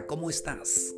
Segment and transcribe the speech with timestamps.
[0.00, 0.94] ¿cómo estás?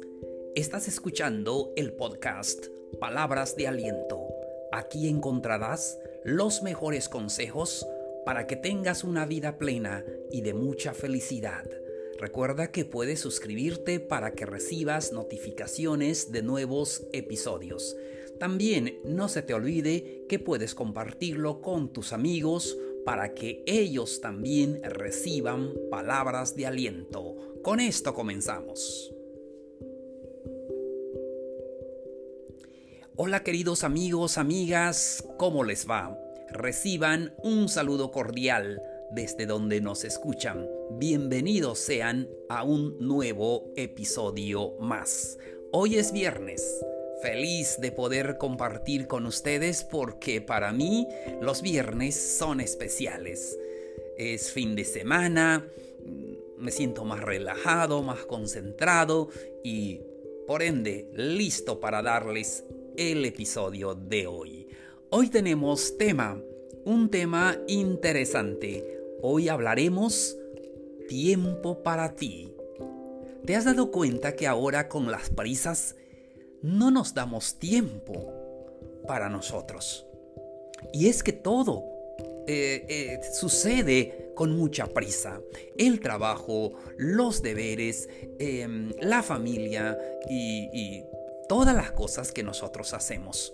[0.54, 2.66] Estás escuchando el podcast
[3.00, 4.28] Palabras de Aliento.
[4.70, 7.84] Aquí encontrarás los mejores consejos
[8.24, 11.68] para que tengas una vida plena y de mucha felicidad.
[12.20, 17.96] Recuerda que puedes suscribirte para que recibas notificaciones de nuevos episodios.
[18.38, 24.80] También no se te olvide que puedes compartirlo con tus amigos para que ellos también
[24.84, 27.53] reciban palabras de aliento.
[27.64, 29.10] Con esto comenzamos.
[33.16, 36.16] Hola queridos amigos, amigas, ¿cómo les va?
[36.50, 38.82] Reciban un saludo cordial
[39.12, 40.68] desde donde nos escuchan.
[40.98, 45.38] Bienvenidos sean a un nuevo episodio más.
[45.72, 46.84] Hoy es viernes
[47.24, 51.08] feliz de poder compartir con ustedes porque para mí
[51.40, 53.58] los viernes son especiales.
[54.18, 55.66] Es fin de semana,
[56.64, 59.28] me siento más relajado, más concentrado
[59.62, 60.00] y
[60.46, 62.64] por ende listo para darles
[62.96, 64.66] el episodio de hoy.
[65.10, 66.40] Hoy tenemos tema,
[66.84, 68.98] un tema interesante.
[69.20, 70.36] Hoy hablaremos
[71.06, 72.50] tiempo para ti.
[73.44, 75.96] ¿Te has dado cuenta que ahora con las prisas
[76.62, 78.32] no nos damos tiempo
[79.06, 80.06] para nosotros.
[80.94, 81.84] Y es que todo
[82.46, 85.40] eh, eh, sucede con mucha prisa.
[85.76, 91.04] El trabajo, los deberes, em, la familia y, y
[91.48, 93.52] todas las cosas que nosotros hacemos.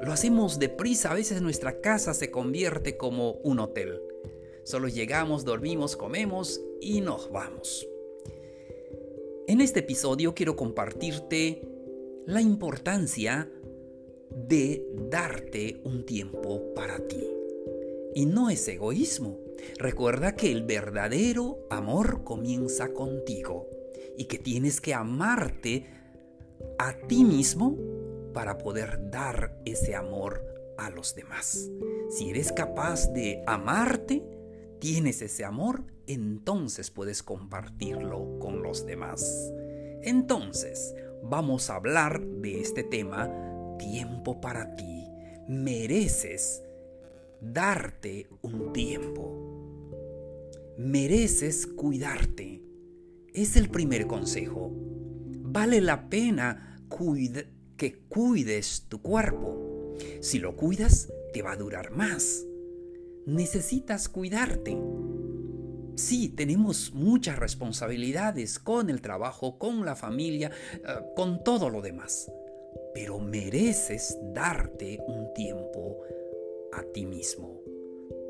[0.00, 4.00] Lo hacemos deprisa, a veces nuestra casa se convierte como un hotel.
[4.64, 7.88] Solo llegamos, dormimos, comemos y nos vamos.
[9.46, 11.62] En este episodio quiero compartirte
[12.26, 13.50] la importancia
[14.30, 17.37] de darte un tiempo para ti.
[18.18, 19.38] Y no es egoísmo.
[19.78, 23.68] Recuerda que el verdadero amor comienza contigo
[24.16, 25.86] y que tienes que amarte
[26.80, 27.78] a ti mismo
[28.34, 30.44] para poder dar ese amor
[30.78, 31.70] a los demás.
[32.10, 34.24] Si eres capaz de amarte,
[34.80, 39.52] tienes ese amor, entonces puedes compartirlo con los demás.
[40.02, 40.92] Entonces,
[41.22, 43.30] vamos a hablar de este tema,
[43.78, 45.06] tiempo para ti.
[45.46, 46.64] Mereces
[47.40, 49.34] darte un tiempo.
[50.78, 52.62] Mereces cuidarte.
[53.32, 54.72] Es el primer consejo.
[54.74, 56.78] Vale la pena
[57.76, 59.94] que cuides tu cuerpo.
[60.20, 62.44] Si lo cuidas, te va a durar más.
[63.26, 64.76] Necesitas cuidarte.
[65.96, 70.80] Sí, tenemos muchas responsabilidades con el trabajo, con la familia, eh,
[71.16, 72.30] con todo lo demás.
[72.94, 75.98] Pero mereces darte un tiempo
[76.72, 77.62] a ti mismo.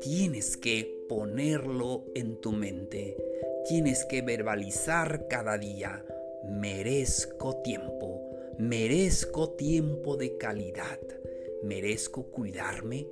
[0.01, 3.17] Tienes que ponerlo en tu mente.
[3.67, 6.05] Tienes que verbalizar cada día.
[6.49, 8.21] Merezco tiempo.
[8.57, 10.99] Merezco tiempo de calidad.
[11.63, 13.07] Merezco cuidarme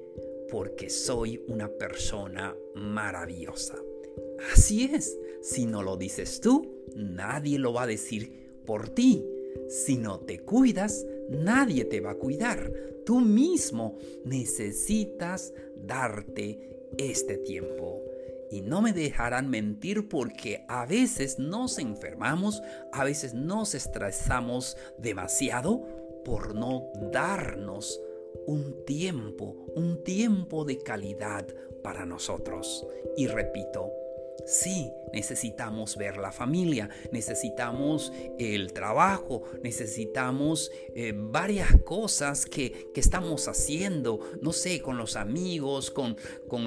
[0.50, 3.76] porque soy una persona maravillosa.
[4.54, 9.26] Así es, si no lo dices tú, nadie lo va a decir por ti.
[9.68, 12.72] Si no te cuidas, nadie te va a cuidar.
[13.06, 18.04] Tú mismo necesitas darte este tiempo.
[18.50, 22.62] Y no me dejarán mentir porque a veces nos enfermamos,
[22.94, 25.86] a veces nos estresamos demasiado
[26.24, 28.02] por no darnos
[28.46, 31.48] un tiempo, un tiempo de calidad
[31.84, 32.86] para nosotros.
[33.18, 33.92] Y repito,
[34.46, 44.20] Sí, necesitamos ver la familia, necesitamos el trabajo, necesitamos eh, varias cosas que, estamos haciendo,
[44.42, 46.16] no sé, con los amigos, con,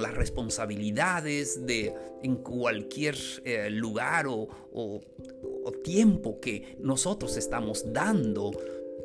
[0.00, 1.92] las responsabilidades de
[2.22, 8.52] en cualquier eh, lugar o, o tiempo que nosotros estamos dando,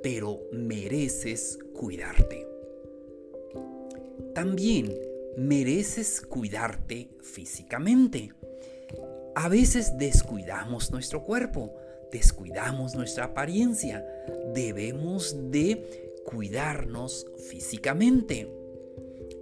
[0.03, 2.47] pero mereces cuidarte.
[4.33, 4.93] También
[5.37, 8.31] mereces cuidarte físicamente.
[9.35, 11.75] A veces descuidamos nuestro cuerpo,
[12.11, 14.05] descuidamos nuestra apariencia.
[14.53, 18.49] Debemos de cuidarnos físicamente.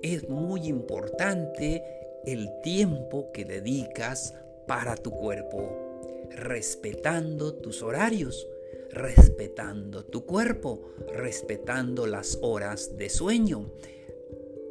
[0.02, 1.84] Es muy importante
[2.26, 4.34] el tiempo que dedicas
[4.68, 8.48] para tu cuerpo, respetando tus horarios,
[8.90, 10.82] respetando tu cuerpo,
[11.14, 13.72] respetando las horas de sueño,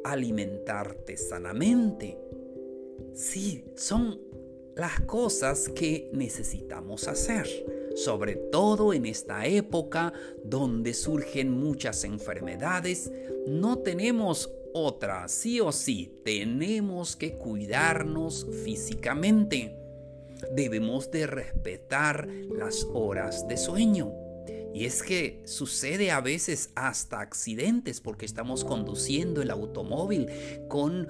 [0.03, 2.17] alimentarte sanamente.
[3.13, 4.32] Sí, son
[4.75, 7.47] las cosas que necesitamos hacer,
[7.95, 13.11] sobre todo en esta época donde surgen muchas enfermedades,
[13.47, 19.79] no tenemos otra, sí o sí, tenemos que cuidarnos físicamente.
[20.51, 24.22] debemos de respetar las horas de sueño.
[24.73, 30.27] Y es que sucede a veces hasta accidentes porque estamos conduciendo el automóvil
[30.67, 31.07] con,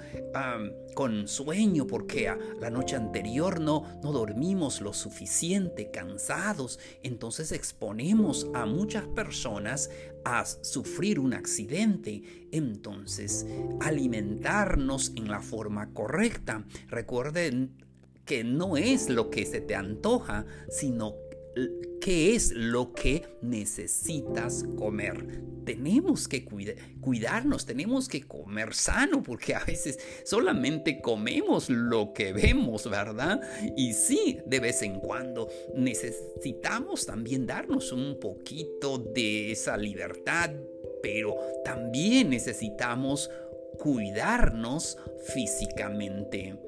[0.94, 6.80] con sueño porque la noche anterior no, no dormimos lo suficiente, cansados.
[7.04, 9.89] Entonces exponemos a muchas personas
[10.25, 12.48] a sufrir un accidente.
[12.51, 13.45] Entonces,
[13.80, 16.65] alimentarnos en la forma correcta.
[16.89, 17.71] Recuerden
[18.25, 21.15] que no es lo que se te antoja, sino
[22.04, 25.42] qué es lo que necesitas comer.
[25.64, 26.44] Tenemos que
[27.00, 33.40] cuidarnos, tenemos que comer sano, porque a veces solamente comemos lo que vemos, ¿verdad?
[33.78, 40.52] Y sí, de vez en cuando necesitamos también darnos un poquito de esa libertad,
[41.02, 43.32] pero también necesitamos
[43.80, 44.98] cuidarnos
[45.34, 46.60] físicamente.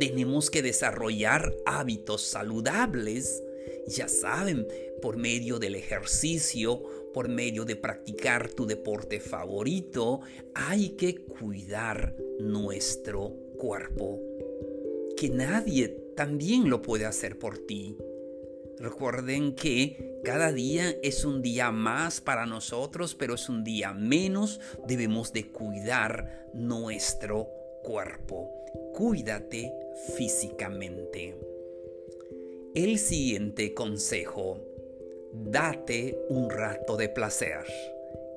[0.00, 3.44] Tenemos que desarrollar hábitos saludables
[3.90, 4.66] ya saben,
[5.02, 6.82] por medio del ejercicio,
[7.12, 10.20] por medio de practicar tu deporte favorito,
[10.54, 14.20] hay que cuidar nuestro cuerpo.
[15.16, 17.96] Que nadie también lo puede hacer por ti.
[18.78, 24.60] Recuerden que cada día es un día más para nosotros, pero es un día menos.
[24.86, 27.48] Debemos de cuidar nuestro
[27.82, 28.50] cuerpo.
[28.94, 29.72] Cuídate
[30.16, 31.59] físicamente.
[32.76, 34.60] El siguiente consejo,
[35.32, 37.64] date un rato de placer.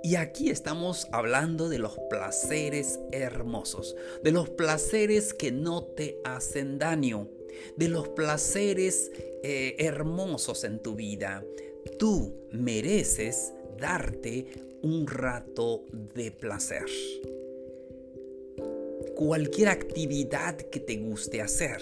[0.01, 6.79] Y aquí estamos hablando de los placeres hermosos, de los placeres que no te hacen
[6.79, 7.29] daño,
[7.77, 9.11] de los placeres
[9.43, 11.45] eh, hermosos en tu vida.
[11.99, 14.47] Tú mereces darte
[14.81, 15.85] un rato
[16.15, 16.87] de placer.
[19.15, 21.81] Cualquier actividad que te guste hacer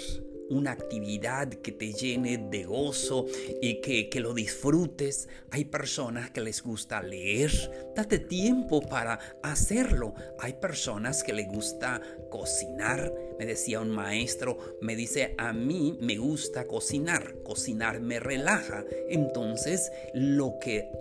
[0.52, 3.26] una actividad que te llene de gozo
[3.62, 5.30] y que, que lo disfrutes.
[5.50, 7.52] Hay personas que les gusta leer,
[7.96, 10.14] date tiempo para hacerlo.
[10.40, 13.14] Hay personas que les gusta cocinar.
[13.40, 18.84] Me decía un maestro, me dice, a mí me gusta cocinar, cocinar me relaja.
[19.10, 20.92] Entonces, lo que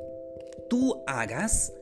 [0.68, 1.72] tú hagas,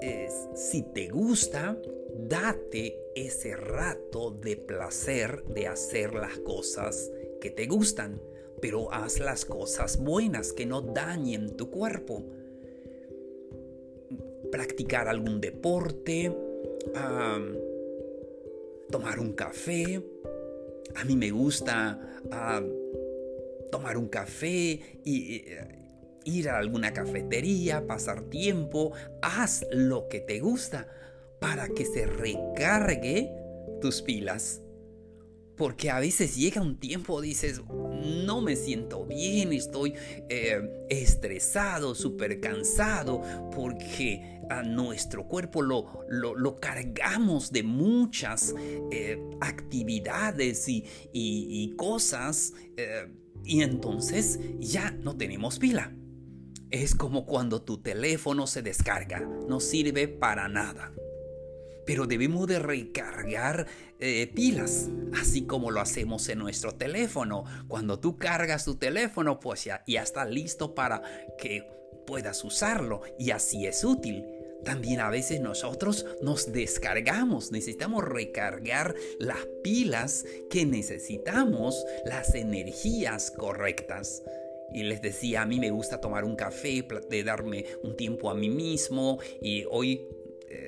[0.00, 1.76] es, si te gusta,
[2.18, 7.10] date ese rato de placer de hacer las cosas
[7.40, 8.20] que te gustan,
[8.60, 12.24] pero haz las cosas buenas que no dañen tu cuerpo.
[14.50, 16.36] Practicar algún deporte,
[18.90, 20.02] tomar un café.
[20.96, 22.00] A mí me gusta
[23.70, 25.44] tomar un café y
[26.24, 28.92] ir a alguna cafetería, pasar tiempo.
[29.22, 30.88] Haz lo que te gusta
[31.40, 33.30] para que se recargue
[33.80, 34.62] tus pilas.
[35.56, 39.94] Porque a veces llega un tiempo, dices, no me siento bien, estoy
[40.28, 48.54] eh, estresado, súper cansado, porque a nuestro cuerpo lo, lo, cargamos de muchas
[48.92, 53.08] eh, actividades y, cosas, eh,
[53.44, 55.92] y entonces ya no tenemos pila.
[56.70, 60.92] Es como cuando tu teléfono se descarga, no sirve para nada
[61.88, 63.66] pero debemos de recargar
[63.98, 67.46] eh, pilas, así como lo hacemos en nuestro teléfono.
[67.66, 71.00] Cuando tú cargas tu teléfono, pues ya, ya está listo para
[71.38, 71.66] que
[72.06, 74.26] puedas usarlo y así es útil.
[74.66, 84.22] También a veces nosotros nos descargamos, necesitamos recargar las pilas que necesitamos, las energías correctas.
[84.74, 88.34] Y les decía, a mí me gusta tomar un café, de darme un tiempo a
[88.34, 90.06] mí mismo y hoy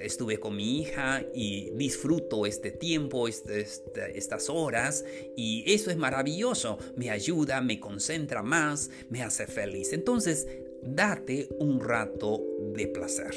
[0.02, 5.04] estuve con mi hija y disfruto este tiempo, este, este, estas horas
[5.36, 9.92] y eso es maravilloso, me ayuda, me concentra más, me hace feliz.
[9.92, 10.46] Entonces,
[10.82, 12.42] date un rato
[12.74, 13.34] de placer.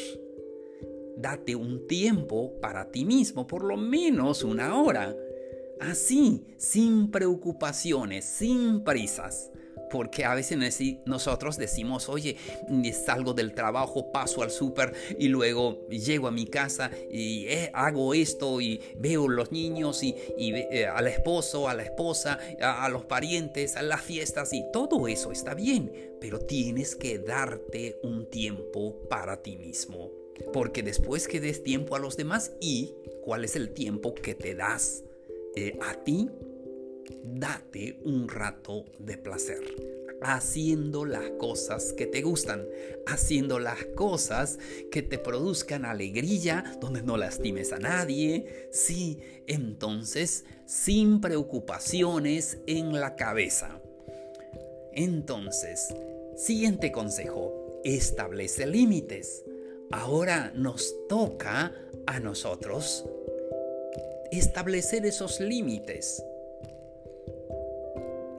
[1.18, 5.16] Date un tiempo para ti mismo, por lo menos una hora.
[5.80, 9.53] Así, sin preocupaciones, sin prisas.
[9.94, 10.58] Porque a veces
[11.06, 12.36] nosotros decimos, oye,
[13.06, 18.16] salgo del trabajo, paso al súper y luego llego a mi casa y eh, hago
[18.16, 23.76] esto y veo los niños y, eh, al esposo, a la esposa, a, los parientes,
[23.76, 29.44] a las fiestas y todo eso está bien, pero tienes que darte un tiempo para
[29.44, 30.10] ti mismo.
[30.52, 34.56] Porque después que des tiempo a los demás y cuál es el tiempo que te
[34.56, 35.04] das
[35.56, 36.32] eh, a ti,
[37.24, 39.62] date un rato de placer.
[40.26, 42.66] haciendo las cosas que te gustan,
[43.06, 44.58] haciendo las cosas
[44.90, 53.18] que te produzcan alegría, donde no lastimes a nadie, sí, entonces sin preocupaciones en la
[53.18, 53.82] cabeza.
[54.94, 55.94] Entonces,
[56.38, 59.44] siguiente consejo, establece límites.
[59.92, 61.74] Ahora nos toca
[62.08, 63.06] a nosotros
[64.32, 66.24] establecer esos límites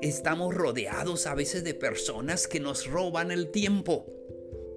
[0.04, 4.06] estamos rodeados a veces de personas que nos roban el tiempo.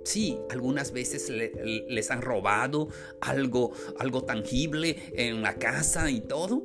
[0.05, 2.87] Sí, algunas veces les han robado
[3.19, 6.63] algo, algo tangible en la casa y todo,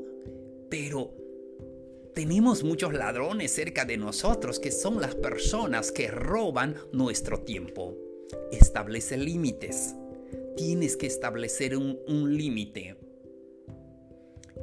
[0.71, 1.13] pero
[2.15, 7.97] tenemos muchos ladrones cerca de nosotros que son las personas que roban nuestro tiempo.
[8.53, 9.97] Establece límites.
[10.57, 12.97] Tienes que establecer un, límite.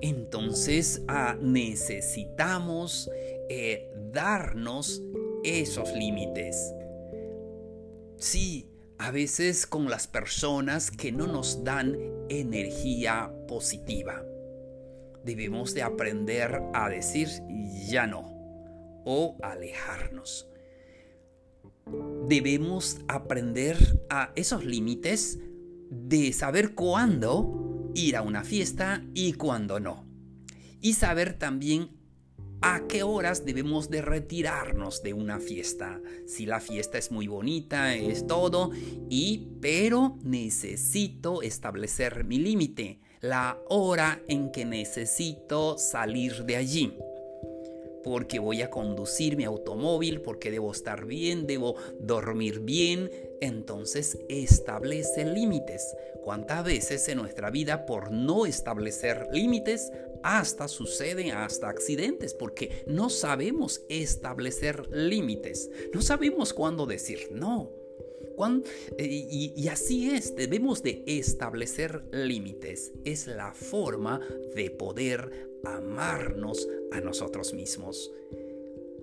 [0.02, 3.10] Entonces ah, necesitamos
[3.50, 5.02] eh, darnos
[5.44, 6.74] esos límites.
[8.18, 11.98] Sí, a veces con las personas que no nos dan
[12.30, 14.24] energía positiva.
[15.24, 17.30] Debemos de aprender a decir
[17.88, 18.30] ya no
[19.06, 20.48] o alejarnos.
[22.28, 23.78] Debemos aprender
[24.10, 25.40] a esos límites
[25.90, 30.06] de saber cuándo ir a una fiesta y cuándo no.
[30.82, 31.99] Y saber también
[32.62, 36.02] a qué horas debemos de retirarnos de una fiesta.
[36.26, 38.72] Si la fiesta es muy bonita, es todo,
[39.10, 46.94] y pero necesito establecer mi límite, la hora en que necesito salir de allí.
[48.10, 53.12] Porque voy a conducir mi automóvil, porque debo estar bien, debo dormir bien.
[53.40, 55.96] Entonces establece límites.
[56.24, 59.92] ¿Cuántas veces en nuestra vida por no establecer límites
[60.24, 67.70] hasta suceden hasta accidentes porque no sabemos establecer límites, no sabemos cuándo decir no.
[68.98, 72.94] Eh, y, y, así es, debemos de establecer límites.
[73.04, 74.22] Es la forma
[74.56, 78.12] de poder amarnos a nosotros mismos.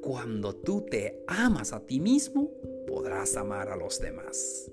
[0.01, 2.51] Cuando tú te amas a ti mismo,
[2.87, 4.71] podrás amar a los demás.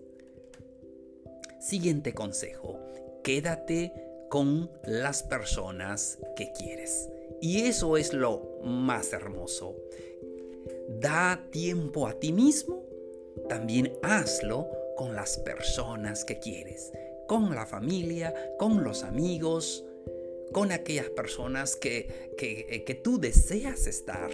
[1.59, 2.79] Siguiente consejo,
[3.23, 3.93] quédate
[4.29, 7.09] con las personas que quieres.
[7.41, 9.75] Y eso es lo más hermoso.
[10.99, 12.83] Da tiempo a ti mismo,
[13.49, 16.91] también hazlo con las personas que quieres,
[17.27, 19.85] con la familia, con los amigos,
[20.53, 24.31] con aquellas personas que, que, que tú deseas estar.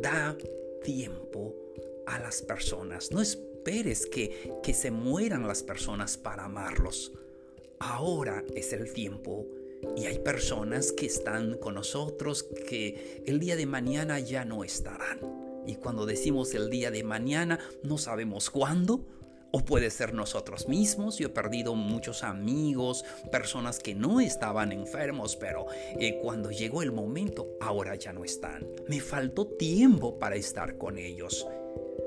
[0.00, 0.36] Da
[0.82, 1.54] tiempo
[2.06, 3.10] a las personas.
[3.10, 7.12] No esperes que, que se mueran las personas para amarlos
[7.80, 9.46] ahora es el tiempo
[9.96, 15.18] y hay personas que están con nosotros que el día de mañana ya no estarán.
[15.66, 19.06] Y cuando decimos el día de mañana, no sabemos cuándo.
[19.52, 21.18] O puede ser nosotros mismos.
[21.18, 25.66] Yo he perdido muchos amigos, personas que no estaban enfermos, pero
[25.98, 28.66] eh, cuando llegó el momento, ahora ya no están.
[28.86, 31.46] Me faltó tiempo para estar con ellos.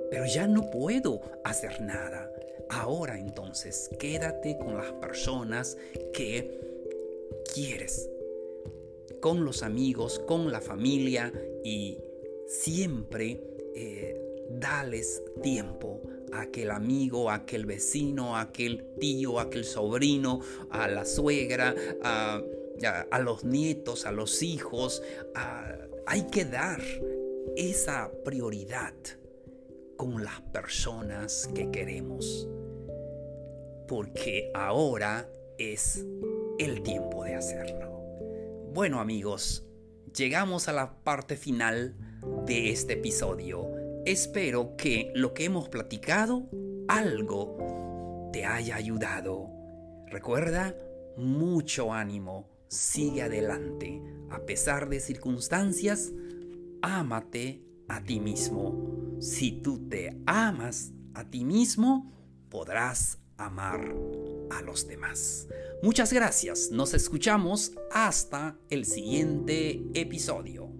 [0.09, 2.31] Pero ya no puedo hacer nada.
[2.69, 5.77] Ahora entonces quédate con las personas
[6.13, 6.59] que
[7.53, 8.09] quieres,
[9.19, 11.31] con los amigos, con la familia
[11.63, 11.97] y
[12.47, 13.41] siempre
[13.75, 16.01] eh, dales tiempo
[16.39, 22.41] aquel amigo, aquel vecino, aquel tío, aquel sobrino, a la suegra, a,
[23.19, 25.01] los nietos, a los hijos.
[26.05, 26.81] hay que dar
[27.55, 28.93] esa prioridad
[29.97, 32.47] con las personas que queremos
[33.87, 36.03] porque ahora es
[36.57, 37.91] el tiempo de hacerlo.
[38.73, 39.65] Bueno amigos,
[40.15, 41.95] llegamos a la parte final
[42.45, 43.82] de este episodio.
[44.05, 46.49] Espero que lo que hemos platicado,
[46.89, 49.49] algo te haya ayudado.
[50.07, 50.75] Recuerda,
[51.15, 54.01] mucho ánimo, sigue adelante.
[54.29, 56.11] A pesar de circunstancias,
[56.81, 59.15] ámate a ti mismo.
[59.21, 62.11] Si tú te amas a ti mismo,
[62.49, 63.95] podrás amar
[64.51, 65.47] a los demás.
[65.81, 70.72] Muchas gracias, nos escuchamos hasta el siguiente episodio.